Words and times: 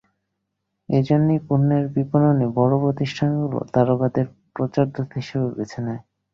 এ 0.89 0.99
জন্যই 1.07 1.39
পণ্যের 1.47 1.85
বিপণনে 1.95 2.45
বড় 2.57 2.73
প্রতিষ্ঠানগুলো 2.83 3.57
তারকাদের 3.73 4.25
পণ্যের 4.29 4.41
প্রচারদূত 4.55 5.09
হিসেবে 5.19 5.47
বেছে 5.57 5.79
নেয়। 5.85 6.01